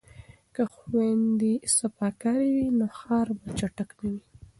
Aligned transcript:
که 0.55 0.61
خویندې 0.75 1.53
صفاکارې 1.77 2.49
وي 2.55 2.67
نو 2.79 2.85
ښار 2.97 3.27
به 3.39 3.47
چټل 3.59 3.87
نه 3.99 4.07
وي. 4.13 4.19